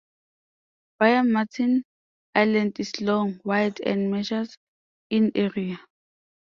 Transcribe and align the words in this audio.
Byam 0.97 1.31
Martin 1.31 1.83
Island 2.33 2.79
is 2.79 2.99
long, 3.01 3.39
wide, 3.43 3.79
and 3.81 4.09
measures 4.09 4.57
in 5.11 5.31
area. 5.35 5.77